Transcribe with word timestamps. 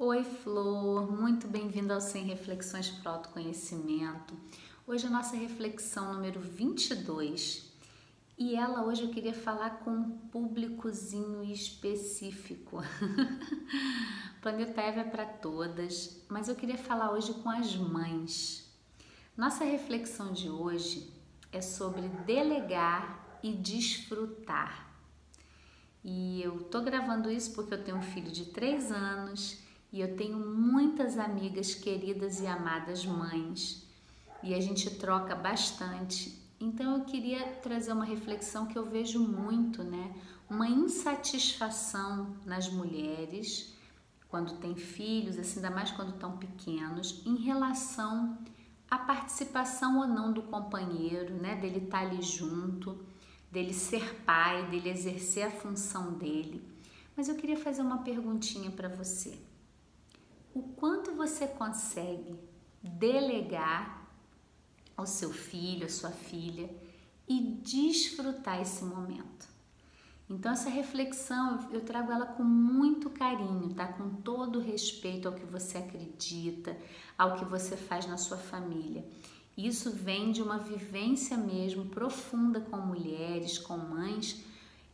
Oi, 0.00 0.22
Flor, 0.22 1.10
muito 1.10 1.48
bem-vinda 1.48 1.92
ao 1.92 2.00
100 2.00 2.26
Reflexões 2.26 2.88
para 2.88 3.10
o 3.10 3.14
Autoconhecimento. 3.16 4.32
Hoje 4.86 5.08
a 5.08 5.10
nossa 5.10 5.34
reflexão 5.34 6.14
número 6.14 6.38
22 6.38 7.68
e 8.38 8.54
ela 8.54 8.84
hoje 8.84 9.02
eu 9.02 9.08
queria 9.08 9.34
falar 9.34 9.80
com 9.80 9.90
um 9.90 10.10
públicozinho 10.28 11.42
específico. 11.42 12.78
Planeta 14.40 14.80
Eva 14.82 15.00
é 15.00 15.04
para 15.04 15.26
todas, 15.26 16.24
mas 16.28 16.48
eu 16.48 16.54
queria 16.54 16.78
falar 16.78 17.10
hoje 17.10 17.34
com 17.34 17.50
as 17.50 17.74
mães. 17.74 18.72
Nossa 19.36 19.64
reflexão 19.64 20.32
de 20.32 20.48
hoje 20.48 21.12
é 21.50 21.60
sobre 21.60 22.06
delegar 22.24 23.40
e 23.42 23.52
desfrutar. 23.52 24.94
E 26.04 26.40
eu 26.40 26.62
tô 26.62 26.82
gravando 26.82 27.28
isso 27.28 27.52
porque 27.52 27.74
eu 27.74 27.82
tenho 27.82 27.96
um 27.96 28.02
filho 28.02 28.30
de 28.30 28.44
3 28.44 28.92
anos 28.92 29.66
e 29.92 30.00
eu 30.00 30.16
tenho 30.16 30.38
muitas 30.38 31.18
amigas 31.18 31.74
queridas 31.74 32.40
e 32.40 32.46
amadas 32.46 33.06
mães 33.06 33.86
e 34.42 34.54
a 34.54 34.60
gente 34.60 34.90
troca 34.96 35.34
bastante. 35.34 36.38
Então 36.60 36.98
eu 36.98 37.04
queria 37.04 37.54
trazer 37.62 37.92
uma 37.92 38.04
reflexão 38.04 38.66
que 38.66 38.76
eu 38.76 38.84
vejo 38.84 39.20
muito, 39.20 39.82
né? 39.82 40.14
Uma 40.48 40.68
insatisfação 40.68 42.36
nas 42.44 42.68
mulheres 42.68 43.74
quando 44.28 44.58
têm 44.58 44.76
filhos, 44.76 45.38
assim, 45.38 45.56
ainda 45.56 45.70
mais 45.70 45.90
quando 45.90 46.10
estão 46.10 46.36
pequenos, 46.36 47.22
em 47.24 47.36
relação 47.36 48.36
à 48.90 48.98
participação 48.98 50.00
ou 50.00 50.06
não 50.06 50.32
do 50.32 50.42
companheiro, 50.42 51.34
né? 51.34 51.56
Dele 51.56 51.78
estar 51.78 52.00
tá 52.00 52.06
ali 52.06 52.20
junto, 52.20 52.98
dele 53.50 53.72
ser 53.72 54.22
pai, 54.26 54.68
dele 54.68 54.90
exercer 54.90 55.46
a 55.46 55.50
função 55.50 56.12
dele. 56.12 56.62
Mas 57.16 57.28
eu 57.28 57.36
queria 57.36 57.56
fazer 57.56 57.80
uma 57.80 57.98
perguntinha 57.98 58.70
para 58.70 58.88
você 58.88 59.38
o 60.58 60.62
quanto 60.74 61.12
você 61.12 61.46
consegue 61.46 62.34
delegar 62.82 64.06
ao 64.96 65.06
seu 65.06 65.30
filho, 65.30 65.86
à 65.86 65.88
sua 65.88 66.10
filha 66.10 66.68
e 67.28 67.40
desfrutar 67.62 68.60
esse 68.60 68.84
momento. 68.84 69.46
Então 70.28 70.52
essa 70.52 70.68
reflexão 70.68 71.68
eu 71.70 71.80
trago 71.80 72.10
ela 72.10 72.26
com 72.26 72.42
muito 72.42 73.08
carinho, 73.08 73.72
tá? 73.72 73.86
Com 73.86 74.10
todo 74.16 74.58
respeito 74.60 75.28
ao 75.28 75.34
que 75.34 75.46
você 75.46 75.78
acredita, 75.78 76.76
ao 77.16 77.36
que 77.36 77.44
você 77.44 77.76
faz 77.76 78.06
na 78.06 78.16
sua 78.16 78.36
família. 78.36 79.08
Isso 79.56 79.90
vem 79.92 80.32
de 80.32 80.42
uma 80.42 80.58
vivência 80.58 81.36
mesmo 81.36 81.86
profunda 81.86 82.60
com 82.60 82.76
mulheres, 82.76 83.58
com 83.58 83.76
mães, 83.76 84.44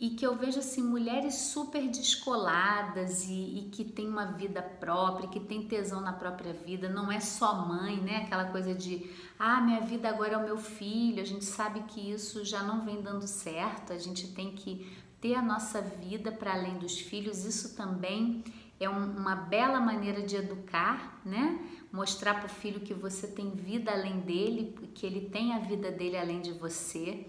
e 0.00 0.10
que 0.10 0.24
eu 0.24 0.36
vejo 0.36 0.60
assim 0.60 0.82
mulheres 0.82 1.34
super 1.34 1.82
descoladas 1.88 3.24
e, 3.24 3.58
e, 3.58 3.68
que 3.72 3.84
tem 3.84 4.08
uma 4.08 4.26
vida 4.26 4.62
própria, 4.62 5.28
que 5.28 5.40
tem 5.40 5.66
tesão 5.66 6.00
na 6.00 6.12
própria 6.12 6.52
vida, 6.52 6.88
não 6.88 7.10
é 7.10 7.18
só 7.18 7.66
mãe, 7.66 7.96
né? 7.96 8.18
Aquela 8.18 8.44
coisa 8.44 8.72
de 8.72 9.10
ah, 9.36 9.60
minha 9.60 9.80
vida 9.80 10.08
agora 10.08 10.34
é 10.34 10.36
o 10.36 10.44
meu 10.44 10.56
filho. 10.56 11.20
A 11.20 11.26
gente 11.26 11.44
sabe 11.44 11.80
que 11.88 12.12
isso 12.12 12.44
já 12.44 12.62
não 12.62 12.84
vem 12.84 13.02
dando 13.02 13.26
certo. 13.26 13.92
A 13.92 13.98
gente 13.98 14.28
tem 14.28 14.52
que 14.52 14.96
ter 15.20 15.34
a 15.34 15.42
nossa 15.42 15.82
vida 15.82 16.30
para 16.30 16.52
além 16.52 16.78
dos 16.78 17.00
filhos. 17.00 17.44
Isso 17.44 17.74
também 17.74 18.44
é 18.78 18.88
um, 18.88 19.16
uma 19.16 19.34
bela 19.34 19.80
maneira 19.80 20.22
de 20.22 20.36
educar, 20.36 21.20
né? 21.24 21.58
Mostrar 21.92 22.34
para 22.34 22.46
o 22.46 22.48
filho 22.48 22.78
que 22.80 22.94
você 22.94 23.26
tem 23.26 23.50
vida 23.50 23.90
além 23.90 24.20
dele, 24.20 24.78
que 24.94 25.04
ele 25.04 25.28
tem 25.28 25.54
a 25.54 25.58
vida 25.58 25.90
dele 25.90 26.16
além 26.16 26.40
de 26.40 26.52
você 26.52 27.26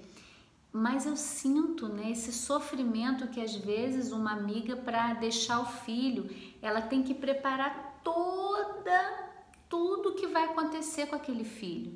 mas 0.72 1.06
eu 1.06 1.16
sinto 1.16 1.88
né, 1.88 2.12
esse 2.12 2.32
sofrimento 2.32 3.28
que 3.28 3.42
às 3.42 3.56
vezes 3.56 4.12
uma 4.12 4.34
amiga 4.34 4.76
para 4.76 5.14
deixar 5.16 5.60
o 5.62 5.66
filho, 5.66 6.30
ela 6.62 6.82
tem 6.82 7.02
que 7.02 7.14
preparar 7.14 8.00
toda 8.04 9.30
tudo 9.68 10.16
que 10.16 10.28
vai 10.28 10.46
acontecer 10.46 11.06
com 11.08 11.16
aquele 11.16 11.44
filho. 11.44 11.96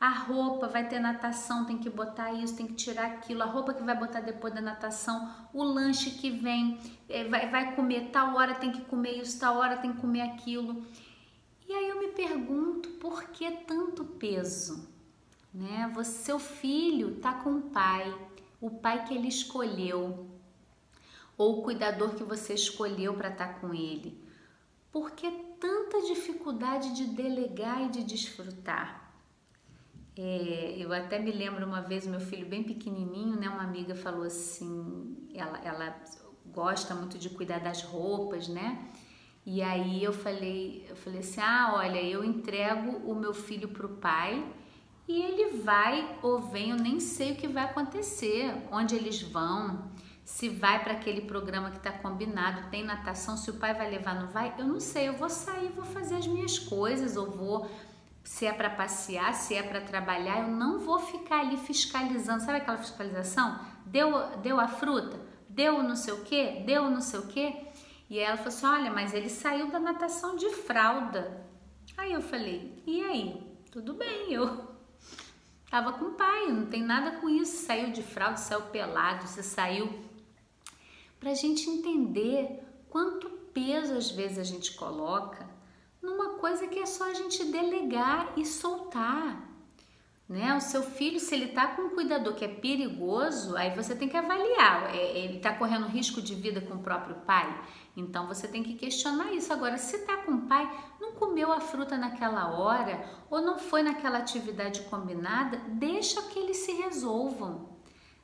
A 0.00 0.08
roupa 0.08 0.66
vai 0.66 0.88
ter 0.88 0.98
natação, 0.98 1.64
tem 1.64 1.78
que 1.78 1.88
botar 1.88 2.32
isso, 2.32 2.56
tem 2.56 2.66
que 2.66 2.74
tirar 2.74 3.06
aquilo. 3.06 3.42
A 3.42 3.46
roupa 3.46 3.72
que 3.72 3.84
vai 3.84 3.96
botar 3.96 4.20
depois 4.20 4.52
da 4.52 4.60
natação, 4.60 5.32
o 5.54 5.62
lanche 5.62 6.10
que 6.10 6.28
vem, 6.28 6.80
é, 7.08 7.22
vai, 7.22 7.48
vai 7.48 7.76
comer 7.76 8.10
tal 8.10 8.34
hora 8.34 8.56
tem 8.56 8.72
que 8.72 8.80
comer 8.80 9.12
isso, 9.22 9.38
tal 9.38 9.56
hora 9.58 9.76
tem 9.76 9.92
que 9.92 10.00
comer 10.00 10.22
aquilo. 10.22 10.84
E 11.68 11.72
aí 11.72 11.88
eu 11.88 12.00
me 12.00 12.08
pergunto 12.08 12.88
por 12.98 13.28
que 13.28 13.48
tanto 13.64 14.04
peso? 14.04 14.91
Né? 15.52 15.90
Você, 15.94 16.24
seu 16.24 16.38
filho 16.38 17.16
tá 17.16 17.34
com 17.34 17.56
o 17.56 17.62
pai, 17.62 18.14
o 18.60 18.70
pai 18.70 19.04
que 19.04 19.14
ele 19.14 19.28
escolheu, 19.28 20.26
ou 21.36 21.58
o 21.58 21.62
cuidador 21.62 22.14
que 22.14 22.24
você 22.24 22.54
escolheu 22.54 23.14
para 23.14 23.28
estar 23.28 23.54
tá 23.54 23.60
com 23.60 23.74
ele. 23.74 24.22
Por 24.90 25.12
que 25.12 25.30
tanta 25.58 26.02
dificuldade 26.02 26.94
de 26.94 27.06
delegar 27.06 27.82
e 27.82 27.88
de 27.88 28.04
desfrutar? 28.04 29.02
É, 30.16 30.74
eu 30.78 30.92
até 30.92 31.18
me 31.18 31.32
lembro 31.32 31.64
uma 31.64 31.80
vez, 31.80 32.06
meu 32.06 32.20
filho 32.20 32.46
bem 32.46 32.62
pequenininho, 32.62 33.36
né? 33.36 33.48
Uma 33.48 33.62
amiga 33.62 33.94
falou 33.94 34.24
assim, 34.24 35.16
ela, 35.34 35.58
ela 35.64 36.02
gosta 36.52 36.94
muito 36.94 37.18
de 37.18 37.30
cuidar 37.30 37.60
das 37.60 37.82
roupas, 37.82 38.46
né? 38.48 38.90
E 39.44 39.62
aí 39.62 40.04
eu 40.04 40.12
falei, 40.12 40.86
eu 40.88 40.94
falei 40.94 41.20
assim, 41.20 41.40
ah, 41.40 41.72
olha, 41.74 42.00
eu 42.00 42.22
entrego 42.22 43.10
o 43.10 43.14
meu 43.14 43.32
filho 43.32 43.68
para 43.68 43.86
o 43.86 43.96
pai 43.96 44.46
e 45.08 45.20
ele 45.20 45.58
vai 45.58 46.18
ou 46.22 46.40
vem, 46.40 46.70
eu 46.70 46.76
nem 46.76 47.00
sei 47.00 47.32
o 47.32 47.36
que 47.36 47.48
vai 47.48 47.64
acontecer, 47.64 48.54
onde 48.70 48.94
eles 48.94 49.20
vão, 49.20 49.90
se 50.24 50.48
vai 50.48 50.82
para 50.82 50.92
aquele 50.92 51.22
programa 51.22 51.70
que 51.70 51.78
está 51.78 51.92
combinado, 51.92 52.70
tem 52.70 52.84
natação, 52.84 53.36
se 53.36 53.50
o 53.50 53.54
pai 53.54 53.74
vai 53.74 53.90
levar, 53.90 54.14
não 54.14 54.28
vai, 54.28 54.54
eu 54.58 54.66
não 54.66 54.80
sei, 54.80 55.08
eu 55.08 55.14
vou 55.14 55.28
sair, 55.28 55.68
vou 55.70 55.84
fazer 55.84 56.16
as 56.16 56.26
minhas 56.26 56.58
coisas, 56.58 57.16
ou 57.16 57.30
vou, 57.30 57.68
se 58.22 58.46
é 58.46 58.52
para 58.52 58.70
passear, 58.70 59.34
se 59.34 59.54
é 59.54 59.62
para 59.62 59.80
trabalhar, 59.80 60.40
eu 60.40 60.48
não 60.48 60.78
vou 60.78 60.98
ficar 61.00 61.40
ali 61.40 61.56
fiscalizando, 61.56 62.44
sabe 62.44 62.58
aquela 62.58 62.78
fiscalização? 62.78 63.58
Deu, 63.84 64.38
deu 64.38 64.60
a 64.60 64.68
fruta? 64.68 65.20
Deu 65.48 65.82
não 65.82 65.96
sei 65.96 66.14
o 66.14 66.22
que? 66.22 66.62
Deu 66.64 66.88
não 66.88 67.00
sei 67.00 67.20
o 67.20 67.26
que? 67.26 67.54
E 68.08 68.18
ela 68.18 68.36
falou 68.36 68.48
assim: 68.48 68.66
olha, 68.66 68.90
mas 68.90 69.12
ele 69.12 69.28
saiu 69.28 69.70
da 69.70 69.78
natação 69.78 70.36
de 70.36 70.48
fralda. 70.50 71.46
Aí 71.96 72.12
eu 72.12 72.22
falei: 72.22 72.82
e 72.86 73.02
aí? 73.02 73.52
Tudo 73.70 73.94
bem, 73.94 74.32
eu 74.32 74.71
Tava 75.72 75.94
com 75.94 76.04
o 76.04 76.10
pai, 76.10 76.52
não 76.52 76.66
tem 76.66 76.82
nada 76.82 77.12
com 77.12 77.30
isso. 77.30 77.64
Saiu 77.64 77.92
de 77.92 78.02
fralda, 78.02 78.36
saiu 78.36 78.60
pelado, 78.60 79.26
você 79.26 79.42
saiu. 79.42 79.90
Pra 81.18 81.32
gente 81.32 81.66
entender 81.66 82.62
quanto 82.90 83.30
peso 83.54 83.94
às 83.94 84.10
vezes 84.10 84.36
a 84.36 84.42
gente 84.42 84.74
coloca 84.74 85.48
numa 86.02 86.34
coisa 86.34 86.66
que 86.66 86.78
é 86.78 86.84
só 86.84 87.04
a 87.04 87.14
gente 87.14 87.42
delegar 87.46 88.34
e 88.36 88.44
soltar. 88.44 89.48
Né? 90.32 90.56
O 90.56 90.62
seu 90.62 90.82
filho, 90.82 91.20
se 91.20 91.34
ele 91.34 91.48
tá 91.48 91.66
com 91.66 91.82
um 91.82 91.90
cuidador 91.90 92.34
que 92.34 92.42
é 92.42 92.48
perigoso, 92.48 93.54
aí 93.54 93.68
você 93.76 93.94
tem 93.94 94.08
que 94.08 94.16
avaliar. 94.16 94.94
Ele 94.94 95.38
tá 95.40 95.52
correndo 95.52 95.86
risco 95.86 96.22
de 96.22 96.34
vida 96.34 96.58
com 96.62 96.76
o 96.76 96.82
próprio 96.82 97.16
pai? 97.16 97.54
Então 97.94 98.26
você 98.26 98.48
tem 98.48 98.62
que 98.62 98.72
questionar 98.72 99.30
isso. 99.34 99.52
Agora, 99.52 99.76
se 99.76 100.06
tá 100.06 100.16
com 100.22 100.32
o 100.32 100.40
pai, 100.46 100.66
não 100.98 101.12
comeu 101.12 101.52
a 101.52 101.60
fruta 101.60 101.98
naquela 101.98 102.58
hora 102.58 103.04
ou 103.28 103.42
não 103.42 103.58
foi 103.58 103.82
naquela 103.82 104.20
atividade 104.20 104.80
combinada, 104.84 105.60
deixa 105.68 106.22
que 106.22 106.38
eles 106.38 106.56
se 106.56 106.72
resolvam. 106.72 107.68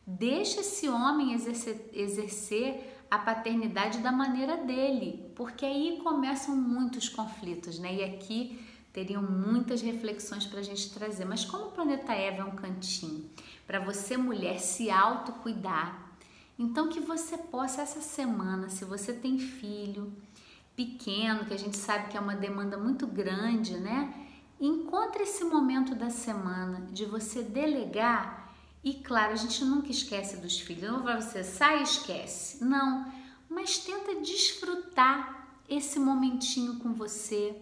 Deixa 0.06 0.60
esse 0.60 0.88
homem 0.88 1.34
exercer, 1.34 1.90
exercer 1.92 3.04
a 3.10 3.18
paternidade 3.18 3.98
da 3.98 4.10
maneira 4.10 4.56
dele, 4.56 5.30
porque 5.36 5.66
aí 5.66 6.00
começam 6.02 6.56
muitos 6.56 7.06
conflitos, 7.06 7.78
né? 7.78 7.96
E 7.96 8.02
aqui 8.02 8.66
teriam 8.98 9.22
muitas 9.22 9.80
reflexões 9.80 10.44
para 10.44 10.58
a 10.58 10.62
gente 10.62 10.90
trazer. 10.90 11.24
Mas 11.24 11.44
como 11.44 11.66
o 11.66 11.70
planeta 11.70 12.12
Eva 12.12 12.42
é 12.42 12.44
um 12.44 12.56
cantinho 12.56 13.30
para 13.66 13.78
você, 13.78 14.16
mulher, 14.16 14.58
se 14.58 14.90
autocuidar, 14.90 16.16
então 16.58 16.88
que 16.88 16.98
você 16.98 17.38
possa 17.38 17.82
essa 17.82 18.00
semana, 18.00 18.68
se 18.68 18.84
você 18.84 19.12
tem 19.12 19.38
filho 19.38 20.12
pequeno, 20.74 21.44
que 21.44 21.54
a 21.54 21.58
gente 21.58 21.76
sabe 21.76 22.08
que 22.08 22.16
é 22.16 22.20
uma 22.20 22.34
demanda 22.34 22.76
muito 22.76 23.06
grande, 23.06 23.76
né? 23.76 24.12
Encontre 24.60 25.22
esse 25.22 25.44
momento 25.44 25.94
da 25.94 26.10
semana 26.10 26.88
de 26.90 27.04
você 27.04 27.42
delegar 27.42 28.52
e 28.82 28.94
claro, 28.94 29.32
a 29.32 29.36
gente 29.36 29.64
nunca 29.64 29.90
esquece 29.90 30.38
dos 30.38 30.58
filhos. 30.58 30.90
Não 30.90 31.02
vai 31.02 31.20
você 31.20 31.44
sai 31.44 31.80
e 31.80 31.82
esquece. 31.84 32.64
Não, 32.64 33.12
mas 33.48 33.78
tenta 33.78 34.20
desfrutar 34.20 35.60
esse 35.68 36.00
momentinho 36.00 36.76
com 36.80 36.92
você. 36.92 37.56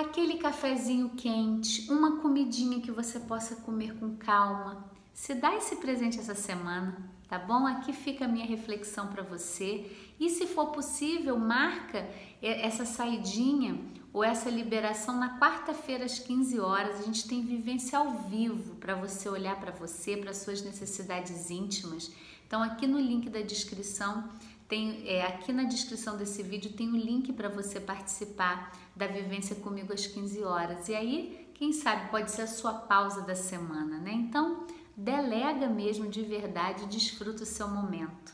Aquele 0.00 0.38
cafezinho 0.38 1.10
quente, 1.10 1.90
uma 1.90 2.20
comidinha 2.20 2.80
que 2.80 2.90
você 2.90 3.20
possa 3.20 3.56
comer 3.56 3.94
com 3.98 4.16
calma. 4.16 4.90
Se 5.12 5.34
dá 5.34 5.54
esse 5.54 5.76
presente 5.76 6.18
essa 6.18 6.34
semana 6.34 7.10
tá 7.30 7.38
bom? 7.38 7.64
Aqui 7.64 7.92
fica 7.92 8.24
a 8.24 8.28
minha 8.28 8.44
reflexão 8.44 9.06
para 9.06 9.22
você. 9.22 9.88
E 10.18 10.28
se 10.28 10.48
for 10.48 10.72
possível, 10.72 11.38
marca 11.38 12.10
essa 12.42 12.84
saidinha 12.84 13.80
ou 14.12 14.24
essa 14.24 14.50
liberação 14.50 15.16
na 15.16 15.38
quarta-feira 15.38 16.04
às 16.04 16.18
15 16.18 16.58
horas. 16.58 16.98
A 16.98 17.02
gente 17.04 17.28
tem 17.28 17.40
vivência 17.40 17.96
ao 17.96 18.10
vivo 18.24 18.74
para 18.74 18.96
você 18.96 19.28
olhar 19.28 19.60
para 19.60 19.70
você, 19.70 20.16
para 20.16 20.34
suas 20.34 20.60
necessidades 20.60 21.50
íntimas. 21.50 22.10
Então, 22.44 22.64
aqui 22.64 22.84
no 22.84 22.98
link 22.98 23.30
da 23.30 23.42
descrição 23.42 24.28
tem 24.70 25.02
é, 25.06 25.26
aqui 25.26 25.52
na 25.52 25.64
descrição 25.64 26.16
desse 26.16 26.42
vídeo 26.44 26.72
tem 26.72 26.88
um 26.88 26.96
link 26.96 27.32
para 27.32 27.48
você 27.48 27.80
participar 27.80 28.72
da 28.94 29.08
vivência 29.08 29.56
comigo 29.56 29.92
às 29.92 30.06
15 30.06 30.44
horas. 30.44 30.88
E 30.88 30.94
aí, 30.94 31.50
quem 31.54 31.72
sabe 31.72 32.08
pode 32.08 32.30
ser 32.30 32.42
a 32.42 32.46
sua 32.46 32.72
pausa 32.72 33.22
da 33.22 33.34
semana, 33.34 33.98
né? 33.98 34.12
Então, 34.12 34.66
delega 34.96 35.68
mesmo 35.68 36.08
de 36.08 36.22
verdade, 36.22 36.86
desfruta 36.86 37.42
o 37.42 37.46
seu 37.46 37.68
momento. 37.68 38.32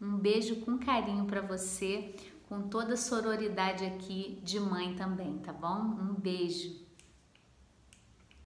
Um 0.00 0.16
beijo 0.16 0.56
com 0.60 0.78
carinho 0.78 1.24
para 1.24 1.40
você, 1.40 2.14
com 2.48 2.62
toda 2.62 2.94
a 2.94 2.96
sororidade 2.96 3.84
aqui 3.84 4.40
de 4.42 4.60
mãe 4.60 4.94
também, 4.94 5.38
tá 5.38 5.52
bom? 5.52 5.78
Um 5.78 6.14
beijo. 6.14 6.81